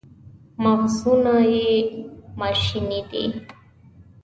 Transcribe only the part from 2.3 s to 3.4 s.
ماشیني دي.